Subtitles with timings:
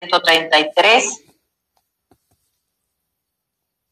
[0.00, 1.20] 133.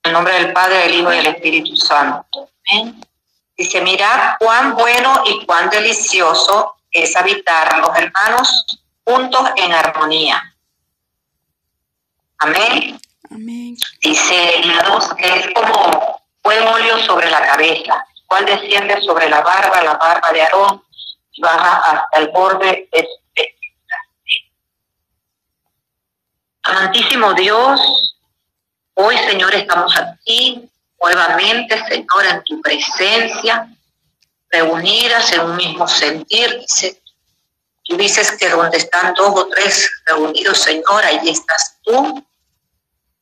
[0.02, 2.50] En el nombre del Padre, del Hijo y del Espíritu Santo.
[3.56, 8.66] Dice, mirad cuán bueno y cuán delicioso es habitar los hermanos
[9.04, 10.42] juntos en armonía.
[12.38, 13.00] Amén.
[13.30, 13.76] Amén.
[14.00, 19.40] Dice la dos que es como buen óleo sobre la cabeza, cual desciende sobre la
[19.40, 20.82] barba, la barba de Aarón,
[21.32, 23.25] y baja hasta el borde de su
[26.66, 27.80] Amantísimo Dios,
[28.94, 30.68] hoy Señor estamos aquí
[31.00, 33.68] nuevamente, Señor, en tu presencia,
[34.50, 36.64] reunidas en un mismo sentir.
[37.84, 42.26] Tú dices que donde están dos o tres reunidos, Señor, ahí estás tú.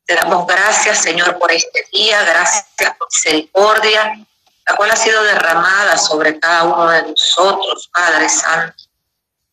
[0.06, 2.66] Te damos gracias, Señor, por este día, gracias
[2.98, 4.26] por misericordia,
[4.66, 8.84] la cual ha sido derramada sobre cada uno de nosotros, Padre Santo.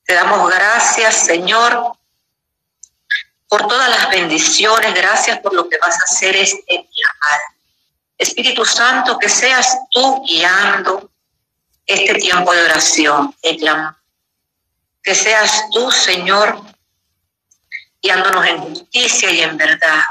[0.05, 1.97] Te damos gracias, Señor,
[3.51, 7.07] por todas las bendiciones, gracias por lo que vas a hacer este día,
[8.17, 11.11] Espíritu Santo, que seas tú guiando
[11.85, 13.35] este tiempo de oración,
[15.03, 16.61] Que seas tú, Señor,
[18.01, 20.01] guiándonos en justicia y en verdad.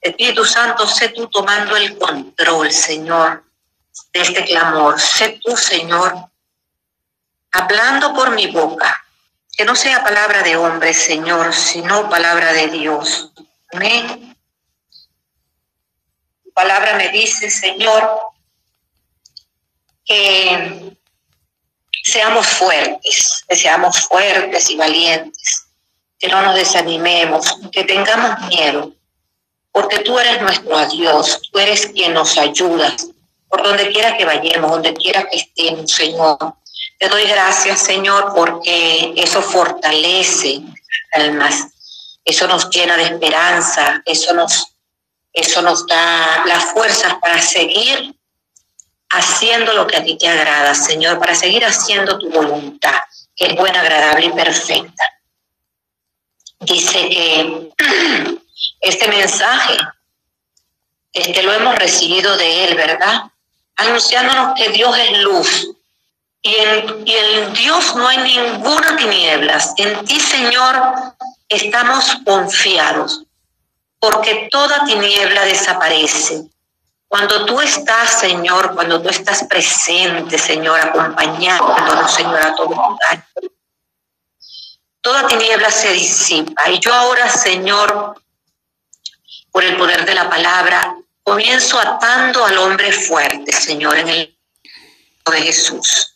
[0.00, 3.42] Espíritu Santo, sé tú tomando el control, Señor,
[4.12, 5.00] de este clamor.
[5.00, 6.30] Sé tú, Señor,
[7.50, 9.03] hablando por mi boca,
[9.56, 13.30] que no sea palabra de hombre, Señor, sino palabra de Dios.
[13.72, 14.36] Amén.
[16.42, 18.20] Tu palabra me dice, Señor,
[20.04, 20.96] que
[22.02, 25.66] seamos fuertes, que seamos fuertes y valientes,
[26.18, 28.92] que no nos desanimemos, que tengamos miedo,
[29.72, 32.94] porque tú eres nuestro Dios, tú eres quien nos ayuda,
[33.48, 36.38] por donde quiera que vayamos, donde quiera que estemos, Señor.
[36.98, 40.60] Te doy gracias, Señor, porque eso fortalece
[41.12, 41.68] almas,
[42.24, 44.74] eso nos llena de esperanza, eso nos,
[45.32, 48.14] eso nos da las fuerzas para seguir
[49.10, 53.00] haciendo lo que a ti te agrada, Señor, para seguir haciendo tu voluntad,
[53.36, 55.04] que es buena, agradable y perfecta.
[56.60, 57.70] Dice que
[58.80, 59.76] este mensaje
[61.12, 63.22] este lo hemos recibido de Él, ¿verdad?
[63.76, 65.73] Anunciándonos que Dios es luz
[66.46, 69.72] y en, Dios no hay ninguna tinieblas.
[69.78, 70.76] En ti, Señor,
[71.48, 73.22] estamos confiados,
[73.98, 76.44] porque toda tiniebla desaparece.
[77.08, 83.26] Cuando tú estás, Señor, cuando tú estás presente, Señor, acompañándonos, Señor, a todo lugar,
[85.00, 86.68] toda tiniebla se disipa.
[86.68, 88.20] Y yo ahora, Señor,
[89.50, 94.38] por el poder de la palabra, comienzo atando al hombre fuerte, Señor, en el
[95.24, 96.13] nombre de Jesús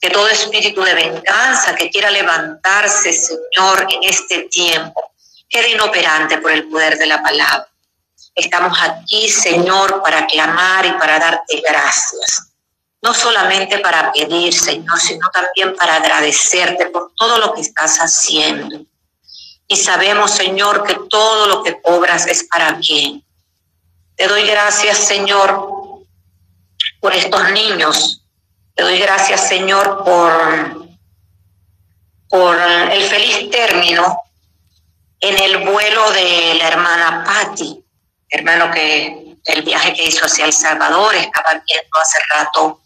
[0.00, 5.12] que todo espíritu de venganza que quiera levantarse, Señor, en este tiempo,
[5.48, 7.68] quede inoperante por el poder de la palabra.
[8.34, 12.46] Estamos aquí, Señor, para clamar y para darte gracias.
[13.02, 18.80] No solamente para pedir, Señor, sino también para agradecerte por todo lo que estás haciendo.
[19.68, 23.22] Y sabemos, Señor, que todo lo que cobras es para bien.
[24.16, 25.68] Te doy gracias, Señor,
[27.00, 28.19] por estos niños
[28.80, 30.88] te doy gracias, Señor, por,
[32.30, 34.22] por el feliz término
[35.20, 37.84] en el vuelo de la hermana Patti,
[38.30, 42.79] hermano que el viaje que hizo hacia El Salvador, estaba viendo hace rato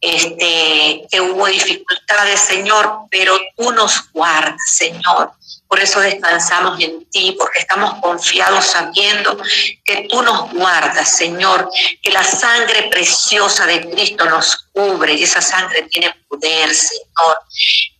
[0.00, 5.32] este, que hubo dificultades, Señor, pero tú nos guardas, Señor.
[5.68, 9.40] Por eso descansamos en ti, porque estamos confiados sabiendo
[9.84, 11.70] que tú nos guardas, Señor,
[12.02, 17.38] que la sangre preciosa de Cristo nos cubre y esa sangre tiene poder, Señor.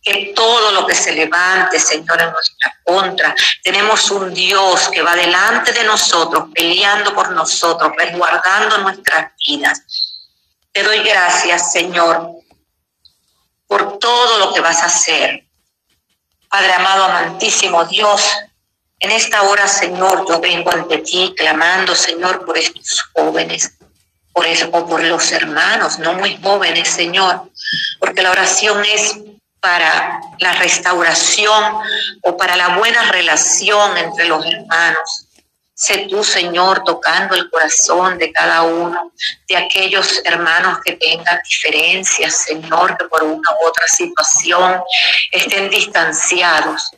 [0.03, 5.15] Que todo lo que se levante, Señor, en nuestra contra, tenemos un Dios que va
[5.15, 10.00] delante de nosotros, peleando por nosotros, resguardando nuestras vidas.
[10.71, 12.31] Te doy gracias, Señor,
[13.67, 15.45] por todo lo que vas a hacer
[16.51, 18.29] Padre amado, amantísimo Dios,
[18.99, 23.71] en esta hora, Señor, yo vengo ante ti clamando, Señor, por estos jóvenes,
[24.33, 27.49] por eso, o por los hermanos, no muy jóvenes, Señor,
[27.99, 29.15] porque la oración es
[29.61, 31.77] para la restauración
[32.23, 35.27] o para la buena relación entre los hermanos.
[35.83, 39.11] Sé tú, Señor, tocando el corazón de cada uno
[39.49, 44.79] de aquellos hermanos que tengan diferencias, Señor, que por una u otra situación
[45.31, 46.91] estén distanciados.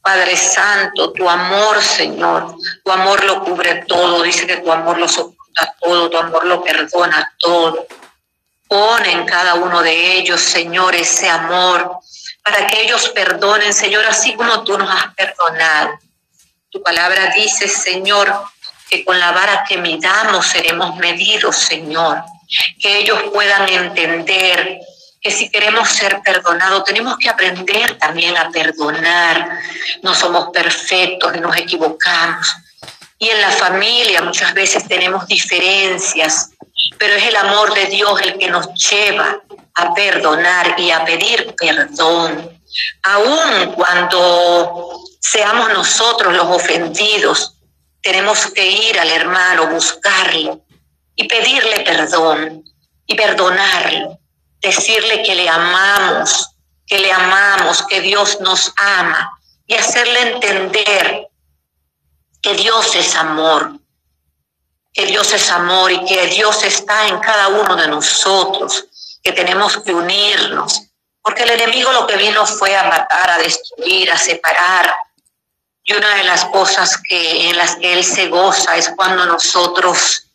[0.00, 2.54] Padre Santo, tu amor, Señor,
[2.84, 4.22] tu amor lo cubre todo.
[4.22, 7.88] Dice que tu amor lo soporta todo, tu amor lo perdona todo.
[8.68, 11.98] Pon en cada uno de ellos, Señor, ese amor
[12.44, 15.98] para que ellos perdonen, Señor, así como tú nos has perdonado
[16.72, 18.32] Tu palabra dice, Señor,
[18.88, 22.22] que con la vara que midamos seremos medidos, Señor.
[22.80, 24.80] Que ellos puedan entender
[25.20, 29.60] que si queremos ser perdonados, tenemos que aprender también a perdonar.
[30.00, 32.56] No somos perfectos, nos equivocamos.
[33.18, 36.52] Y en la familia muchas veces tenemos diferencias,
[36.98, 39.38] pero es el amor de Dios el que nos lleva
[39.74, 42.50] a perdonar y a pedir perdón.
[43.02, 45.01] Aun cuando
[45.32, 47.56] seamos nosotros los ofendidos,
[48.02, 50.62] tenemos que ir al hermano, buscarlo
[51.14, 52.62] y pedirle perdón
[53.06, 54.18] y perdonarlo,
[54.60, 56.50] decirle que le amamos,
[56.86, 61.28] que le amamos, que Dios nos ama y hacerle entender
[62.42, 63.72] que Dios es amor,
[64.92, 68.84] que Dios es amor y que Dios está en cada uno de nosotros,
[69.22, 70.82] que tenemos que unirnos,
[71.22, 74.94] porque el enemigo lo que vino fue a matar, a destruir, a separar.
[75.84, 80.28] Y una de las cosas que en las que él se goza es cuando nosotros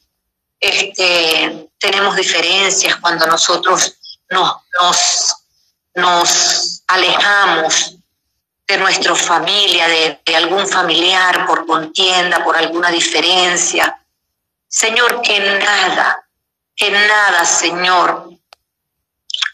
[0.59, 3.94] este, tenemos diferencias, cuando nosotros
[4.29, 5.35] nos, nos,
[5.95, 7.95] nos alejamos
[8.67, 13.97] de nuestra familia, de, de, algún familiar por contienda, por alguna diferencia.
[14.67, 16.27] Señor, que nada,
[16.75, 18.29] que nada, Señor,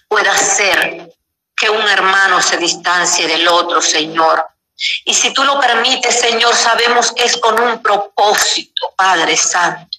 [0.08, 1.14] pueda hacer
[1.56, 4.46] que un hermano se distancie del otro, Señor.
[5.06, 9.98] Y si tú lo permites, Señor, sabemos que es con un propósito, Padre Santo.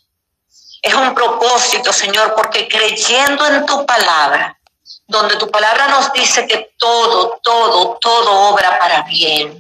[0.83, 4.59] Es un propósito, Señor, porque creyendo en tu palabra,
[5.07, 9.57] donde tu palabra nos dice que todo, todo, todo obra para bien.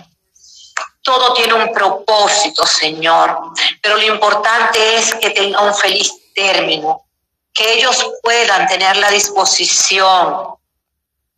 [1.02, 3.38] Todo tiene un propósito, Señor.
[3.82, 7.06] Pero lo importante es que tenga un feliz término,
[7.52, 10.56] que ellos puedan tener la disposición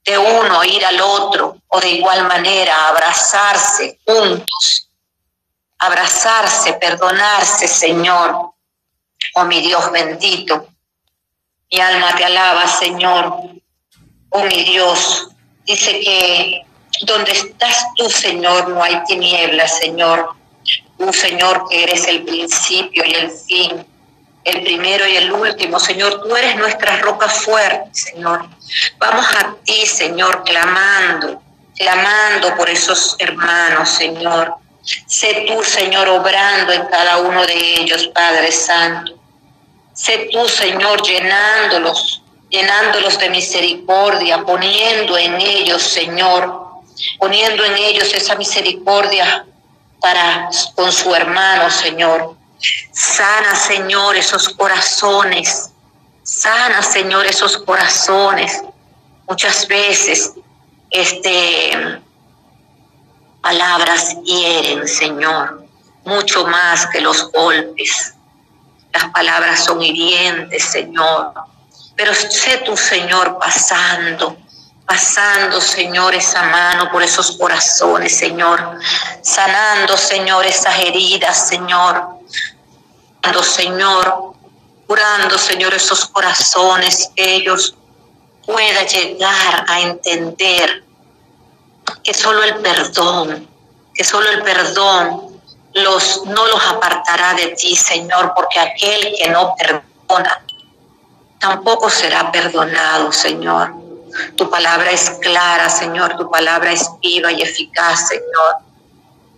[0.07, 4.89] de uno ir al otro o de igual manera abrazarse juntos,
[5.79, 8.53] abrazarse, perdonarse, Señor.
[9.35, 10.69] Oh mi Dios bendito,
[11.73, 13.37] mi alma te alaba, Señor.
[14.31, 15.29] Oh mi Dios,
[15.65, 16.63] dice que
[17.03, 20.35] donde estás tú, Señor, no hay tinieblas, Señor.
[20.97, 23.87] Tú, Señor, que eres el principio y el fin
[24.47, 25.79] el primero y el último.
[25.81, 28.49] Señor, tú eres nuestra roca fuerte, Señor.
[28.99, 31.43] Vamos a ti, Señor, clamando,
[31.77, 34.55] clamando por esos hermanos, Señor.
[35.09, 39.19] Sé tú, Señor, obrando en cada uno de ellos, Padre Santo.
[39.93, 46.69] Sé tú, Señor, llenándolos, llenándolos de misericordia, poniendo en ellos, Señor,
[47.19, 49.45] poniendo en ellos esa misericordia
[50.01, 52.36] para con su hermano, Señor.
[52.93, 55.71] Sana, Señor, esos corazones.
[56.23, 58.63] Sana, Señor, esos corazones.
[59.29, 60.33] Muchas veces,
[60.91, 62.01] este,
[63.41, 65.65] palabras hieren, Señor,
[66.05, 68.15] mucho más que los golpes.
[68.93, 71.33] Las palabras son hirientes, Señor.
[71.97, 74.37] Pero sé tu Señor, pasando,
[74.87, 78.79] pasando, Señor, esa mano por esos corazones, Señor.
[79.23, 82.17] Sanando, Señor, esas heridas, Señor
[83.43, 84.35] Señor,
[84.87, 87.75] curando, Señor, esos corazones, que ellos
[88.45, 90.85] puedan llegar a entender
[92.03, 93.49] que solo el perdón,
[93.95, 95.41] que solo el perdón
[95.75, 100.43] los, no los apartará de ti, Señor, porque aquel que no perdona
[101.41, 103.86] tampoco será perdonado, Señor.
[104.37, 108.67] Tu palabra es clara, Señor, tu palabra es viva y eficaz, Señor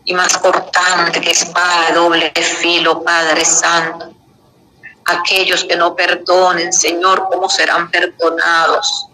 [0.08, 4.10] y más cortante que espada doble filo, Padre Santo.
[5.04, 9.06] Aquellos que no perdonen, Señor, ¿cómo serán perdonados?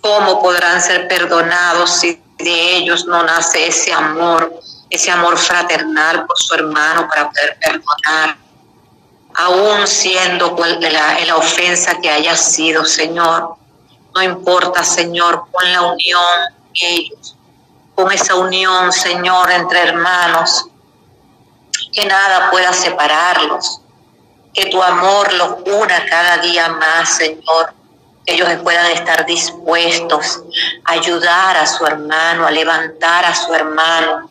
[0.00, 6.38] ¿Cómo podrán ser perdonados si de ellos no nace ese amor, ese amor fraternal por
[6.38, 8.36] su hermano para poder perdonar?
[9.34, 13.56] Aún siendo la, la ofensa que haya sido, Señor,
[14.16, 16.24] no importa, Señor, con la unión
[16.80, 17.36] ellos.
[17.94, 20.66] Con esa unión, Señor, entre hermanos,
[21.92, 23.80] que nada pueda separarlos,
[24.54, 27.74] que tu amor los una cada día más, Señor,
[28.24, 30.42] que ellos puedan estar dispuestos
[30.84, 34.30] a ayudar a su hermano, a levantar a su hermano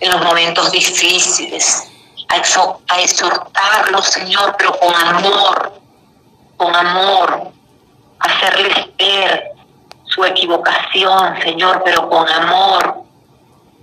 [0.00, 1.84] en los momentos difíciles,
[2.28, 5.80] a exhortarlos, Señor, pero con amor,
[6.56, 7.57] con amor,
[8.20, 9.52] hacerles ver
[10.04, 13.02] su equivocación, Señor, pero con amor,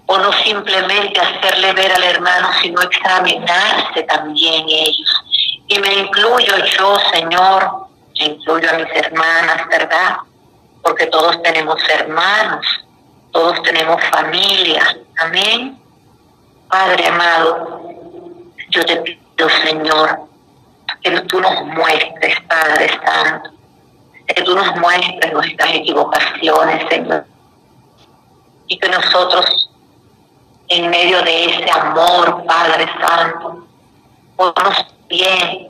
[0.08, 5.24] o no simplemente hacerle ver al hermano, sino examinarse también ellos.
[5.68, 7.88] Y me incluyo yo, Señor,
[8.20, 10.18] me incluyo a mis hermanas, ¿verdad?
[10.84, 12.66] Porque todos tenemos hermanos,
[13.32, 14.96] todos tenemos familia.
[15.20, 15.80] Amén.
[16.70, 17.82] Padre amado,
[18.70, 20.20] Yo te pido, Señor,
[21.02, 23.52] que tú nos muestres, Padre Santo,
[24.28, 27.26] que tú nos muestres nuestras equivocaciones, Señor,
[28.68, 29.70] y que nosotros,
[30.68, 33.68] en medio de ese amor, Padre Santo,
[34.36, 35.70] podamos bien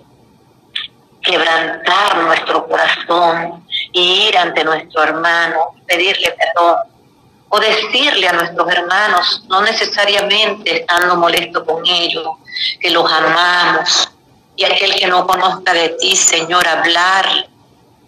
[1.21, 6.77] quebrantar nuestro corazón y ir ante nuestro hermano, pedirle perdón
[7.49, 12.27] o decirle a nuestros hermanos, no necesariamente estando molesto con ellos,
[12.79, 14.09] que los amamos.
[14.55, 17.47] Y aquel que no conozca de ti, Señor, hablar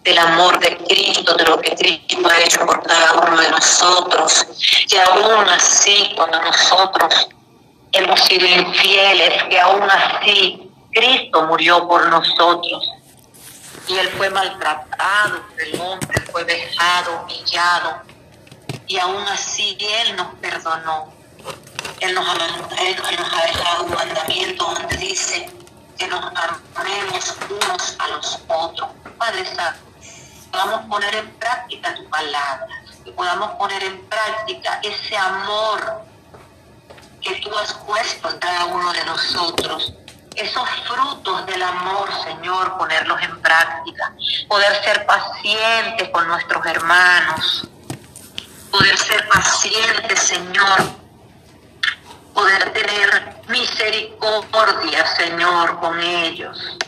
[0.08, 4.46] del amor de Cristo, de lo que Cristo ha hecho por cada uno de nosotros.
[4.90, 7.28] Y aún así, cuando nosotros
[7.92, 12.90] hemos sido infieles, que aún así Cristo murió por nosotros.
[13.86, 18.02] Y Él fue maltratado el hombre, fue vejado, humillado.
[18.86, 21.12] Y aún así Él nos perdonó.
[22.00, 25.50] Él nos, ha, nos ha dejado un mandamiento donde dice
[25.98, 26.24] que nos
[26.74, 28.88] amemos unos a los otros.
[29.18, 29.87] Padre Santo,
[30.50, 32.66] podamos poner en práctica tu palabra,
[33.04, 36.02] que podamos poner en práctica ese amor
[37.20, 39.92] que tú has puesto en cada uno de nosotros.
[40.34, 44.12] Esos frutos del amor, Señor, ponerlos en práctica.
[44.48, 47.68] Poder ser pacientes con nuestros hermanos.
[48.70, 50.78] Poder ser pacientes, Señor.
[52.34, 56.78] Poder tener misericordia, Señor, con ellos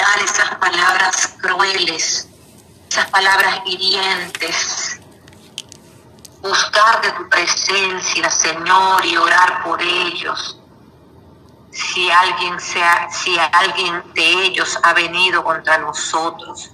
[0.00, 2.28] evitar esas palabras crueles,
[2.88, 5.00] esas palabras hirientes.
[6.40, 10.58] Buscar de tu presencia, Señor, y orar por ellos.
[11.70, 16.70] Si alguien, sea, si alguien de ellos ha venido contra nosotros,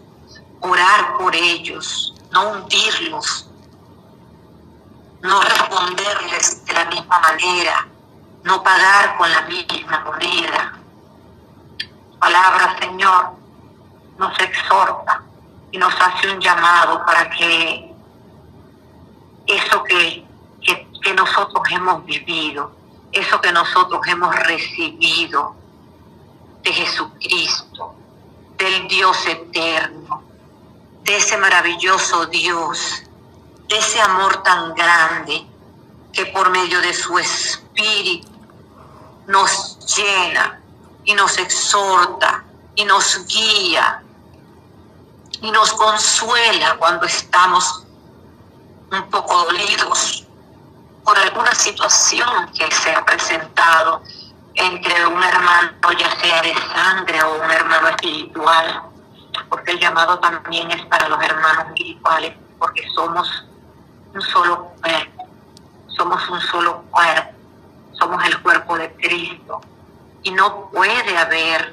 [0.60, 3.48] orar por ellos, no hundirlos,
[5.22, 7.88] no responderles de la misma manera,
[8.44, 10.85] no pagar con la misma moneda
[12.26, 13.24] palabra, Señor,
[14.18, 15.22] nos exhorta
[15.70, 17.88] y nos hace un llamado para que
[19.46, 20.26] eso que,
[21.02, 22.72] que, nosotros hemos vivido,
[23.12, 25.54] eso que nosotros hemos recibido
[26.64, 27.94] de Jesucristo,
[28.58, 30.24] del Dios eterno,
[31.04, 33.04] de ese maravilloso Dios,
[33.68, 35.46] de ese amor tan grande
[36.12, 38.28] que por medio de su espíritu
[39.28, 40.60] nos llena
[41.06, 42.44] y nos exhorta
[42.74, 44.02] y nos guía
[45.40, 47.84] y nos consuela cuando estamos
[48.90, 50.26] un poco dolidos
[51.04, 54.02] por alguna situación que se ha presentado
[54.54, 58.82] entre un hermano, ya sea de sangre o un hermano espiritual,
[59.48, 63.44] porque el llamado también es para los hermanos espirituales, porque somos
[64.12, 65.28] un solo cuerpo,
[65.88, 67.32] somos un solo cuerpo,
[67.92, 69.60] somos el cuerpo de Cristo
[70.26, 71.72] y no puede haber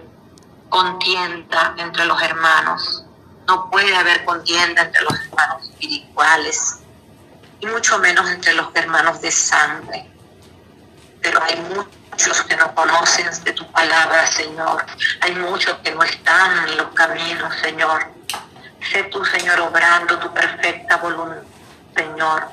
[0.69, 3.03] contienda entre los hermanos,
[3.47, 6.77] no puede haber contienda entre los hermanos espirituales
[7.59, 10.07] y mucho menos entre los hermanos de sangre.
[11.19, 14.85] Pero hay muchos que no conocen de tu palabra, Señor.
[15.21, 18.05] Hay muchos que no están en los caminos, Señor.
[18.91, 21.41] Sé tú, Señor, obrando tu perfecta voluntad,
[21.95, 22.49] Señor,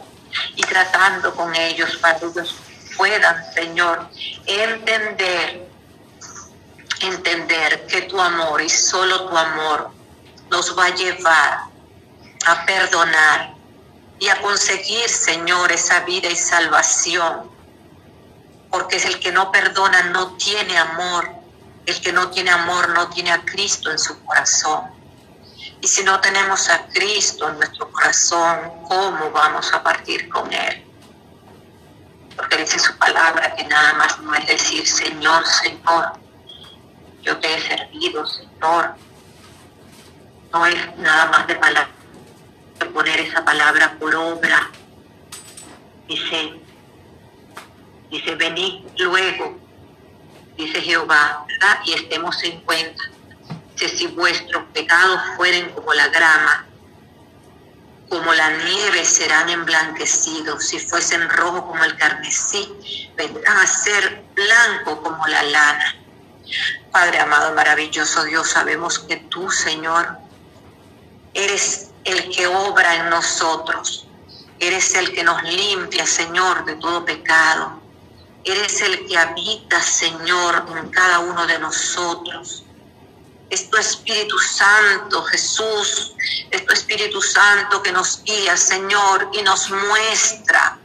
[0.57, 2.57] y tratando con ellos para que ellos
[2.97, 4.09] puedan, Señor,
[4.47, 5.70] entender
[7.01, 9.91] entender que tu amor y solo tu amor
[10.51, 11.61] nos va a llevar
[12.47, 13.55] a perdonar
[14.19, 17.51] y a conseguir, Señor, esa vida y salvación.
[18.71, 21.29] Porque es el que no perdona no tiene amor.
[21.87, 24.83] El que no tiene amor no tiene a Cristo en su corazón.
[25.81, 30.85] Y si no tenemos a Cristo en nuestro corazón, ¿cómo vamos a partir con Él?
[32.37, 36.13] Porque dice su palabra que nada más no es decir Señor, Señor,
[37.23, 38.95] yo te he servido, Señor.
[40.53, 41.91] No es nada más de palabra,
[42.93, 44.71] poner esa palabra por obra.
[46.09, 46.61] Dice,
[48.11, 49.59] dice, venid luego,
[50.57, 51.47] dice Jehová,
[51.85, 53.05] y estemos en cuenta.
[53.75, 56.67] Dice, si vuestros pecados fueren como la grama,
[58.09, 65.01] como la nieve serán emblanquecidos, si fuesen rojos como el carmesí, vendrán a ser blanco
[65.01, 66.00] como la lana.
[66.91, 70.19] Padre amado, maravilloso Dios, sabemos que tú, Señor,
[71.35, 74.07] eres el que obra en nosotros.
[74.59, 77.81] Eres el que nos limpia, Señor, de todo pecado.
[78.45, 82.65] Eres el que habita, Señor, en cada uno de nosotros.
[83.49, 86.15] Es tu Espíritu Santo, Jesús.
[86.51, 90.80] Es tu Espíritu Santo que nos guía, Señor, y nos muestra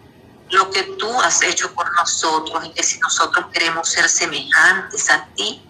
[0.52, 5.26] lo que tú has hecho por nosotros y que si nosotros queremos ser semejantes a
[5.36, 5.62] ti,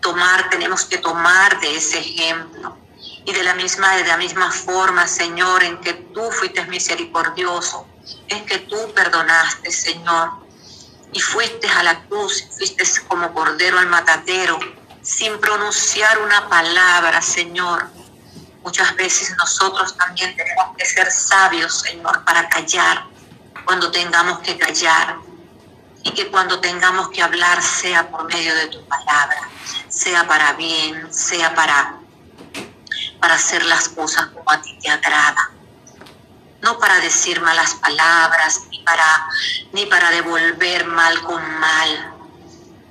[0.00, 2.78] tomar, tenemos que tomar de ese ejemplo.
[3.24, 7.86] Y de la misma, de la misma forma, Señor, en que tú fuiste misericordioso,
[8.28, 10.30] en que tú perdonaste, Señor,
[11.12, 14.58] y fuiste a la cruz, fuiste como cordero al matadero,
[15.02, 17.88] sin pronunciar una palabra, Señor.
[18.64, 23.04] Muchas veces nosotros también tenemos que ser sabios, Señor, para callar
[23.64, 25.16] cuando tengamos que callar
[26.04, 29.48] y que cuando tengamos que hablar sea por medio de tu palabra,
[29.88, 31.96] sea para bien, sea para,
[33.20, 35.50] para hacer las cosas como a ti te agrada.
[36.60, 39.26] No para decir malas palabras, ni para,
[39.72, 42.14] ni para devolver mal con mal.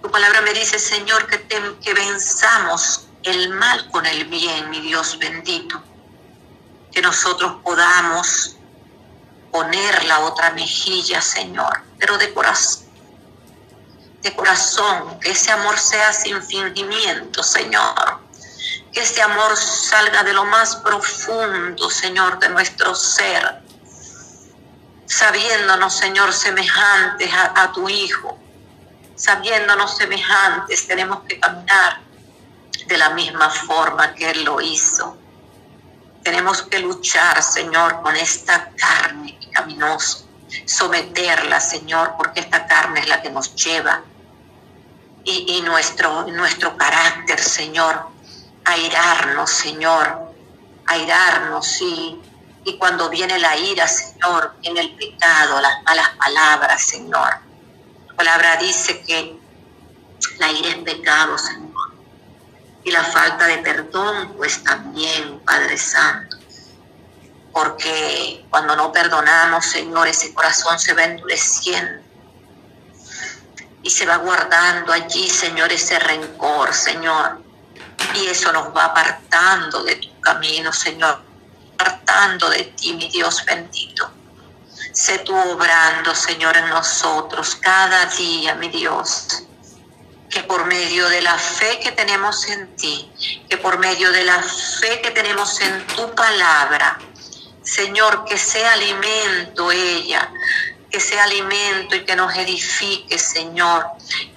[0.02, 1.48] Tu palabra me dice, Señor, que,
[1.82, 5.82] que venzamos el mal con el bien, mi Dios bendito.
[6.92, 8.58] Que nosotros podamos
[9.52, 12.90] poner la otra mejilla, Señor, pero de corazón,
[14.22, 18.20] de corazón, que ese amor sea sin fingimiento, Señor.
[18.94, 23.62] Que ese amor salga de lo más profundo, Señor, de nuestro ser,
[25.06, 28.38] sabiéndonos, Señor, semejantes a, a tu Hijo,
[29.16, 32.02] sabiéndonos semejantes, tenemos que caminar
[32.88, 35.18] de la misma forma que Él lo hizo.
[36.24, 40.28] Tenemos que luchar, Señor, con esta carne caminoso,
[40.66, 44.04] someterla, Señor, porque esta carne es la que nos lleva.
[45.24, 48.08] Y, nuestro, nuestro carácter, Señor,
[48.66, 50.34] airarnos, Señor,
[50.88, 52.20] airarnos, y,
[52.66, 57.36] y cuando viene la ira, Señor, viene el pecado, las malas palabras, Señor.
[58.08, 59.40] La palabra dice que
[60.40, 61.71] la ira es pecado, Señor
[62.84, 66.38] y la falta de perdón, pues también, Padre Santo.
[67.52, 72.02] Porque cuando no perdonamos, Señor, ese corazón se va endureciendo
[73.84, 77.42] y se va guardando allí, Señor, ese rencor, Señor.
[78.16, 81.22] Y eso nos va apartando de tu camino, Señor,
[81.76, 84.10] apartando de ti, mi Dios bendito.
[84.94, 89.44] Sé tú obrando, Señor, en nosotros cada día, mi Dios
[90.32, 93.12] que por medio de la fe que tenemos en ti,
[93.50, 96.98] que por medio de la fe que tenemos en tu palabra,
[97.62, 100.32] Señor, que sea alimento ella,
[100.90, 103.86] que sea alimento y que nos edifique, Señor,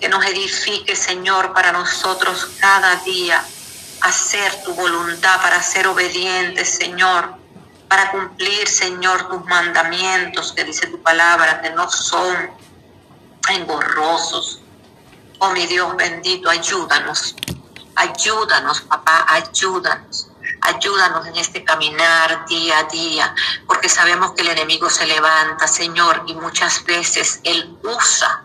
[0.00, 3.44] que nos edifique, Señor, para nosotros cada día
[4.00, 7.36] hacer tu voluntad, para ser obedientes, Señor,
[7.88, 12.50] para cumplir, Señor, tus mandamientos que dice tu palabra, que no son
[13.48, 14.63] engorrosos,
[15.38, 17.34] Oh mi Dios bendito, ayúdanos.
[17.96, 20.28] Ayúdanos, papá, ayúdanos.
[20.60, 23.34] Ayúdanos en este caminar día a día,
[23.66, 28.42] porque sabemos que el enemigo se levanta, Señor, y muchas veces Él usa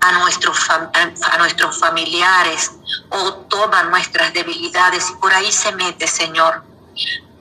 [0.00, 2.72] a nuestros, a nuestros familiares
[3.10, 6.64] o toma nuestras debilidades y por ahí se mete, Señor,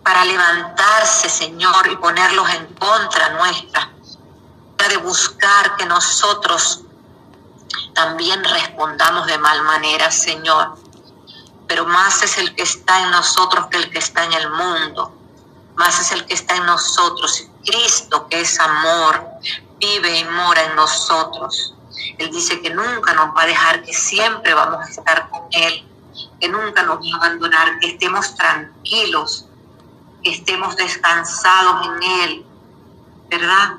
[0.04, 3.90] para levantarse, Señor, y ponerlos en contra nuestra,
[4.90, 6.82] de buscar que nosotros
[7.94, 10.76] también respondamos de mal manera, Señor.
[11.68, 15.14] Pero más es el que está en nosotros que el que está en el mundo.
[15.76, 17.48] Más es el que está en nosotros.
[17.66, 19.26] Cristo, que es amor,
[19.80, 21.74] vive y mora en nosotros.
[22.18, 25.88] Él dice que nunca nos va a dejar, que siempre vamos a estar con Él,
[26.40, 29.46] que nunca nos va a abandonar, que estemos tranquilos,
[30.24, 32.46] que estemos descansados en Él,
[33.30, 33.76] ¿verdad?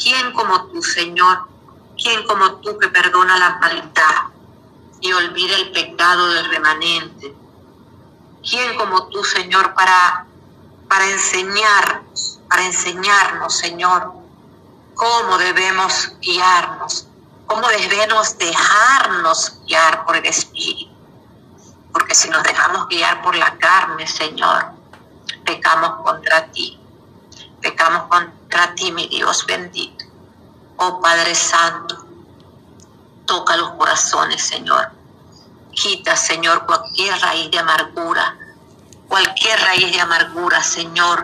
[0.00, 1.53] ¿Quién como tú, Señor?
[1.96, 4.32] ¿Quién como tú que perdona la maldad
[5.00, 7.34] y olvida el pecado del remanente?
[8.48, 10.26] ¿Quién como tú, Señor, para,
[10.88, 14.12] para enseñarnos, para enseñarnos, Señor,
[14.94, 17.06] cómo debemos guiarnos,
[17.46, 20.92] cómo debemos dejarnos guiar por el Espíritu?
[21.92, 24.72] Porque si nos dejamos guiar por la carne, Señor,
[25.44, 26.78] pecamos contra ti.
[27.62, 30.03] Pecamos contra ti, mi Dios bendito.
[30.76, 32.04] Oh Padre Santo,
[33.26, 34.90] toca los corazones, Señor.
[35.72, 38.36] Quita, Señor, cualquier raíz de amargura,
[39.08, 41.04] cualquier raíz de amargura, Señor,